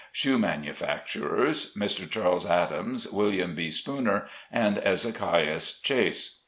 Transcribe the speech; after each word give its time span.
shoe 0.11 0.39
manufacturers, 0.39 1.75
Mr. 1.75 2.09
Chas. 2.09 2.43
Adams, 2.43 3.07
William 3.11 3.53
B. 3.53 3.69
Spooner, 3.69 4.27
and 4.51 4.77
Ezekias 4.77 5.79
Chase. 5.83 6.39